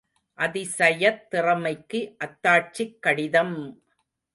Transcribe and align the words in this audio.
அதிசயத் 0.39 1.29
திறமைக்கு 1.29 2.01
அத்தாட்சிக் 2.19 2.99
கடிதம்! 2.99 3.57